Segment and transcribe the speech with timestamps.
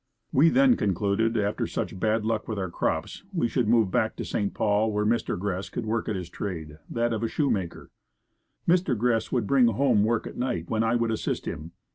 [0.33, 4.25] We then concluded, after such bad luck with our crops, we would move back to
[4.25, 4.51] St.
[4.51, 5.37] Paul, where Mr.
[5.37, 7.91] Gress could work at his trade, that of a shoemaker.
[8.67, 8.97] Mr.
[8.97, 11.73] Gress would bring home work at night when I would assist him.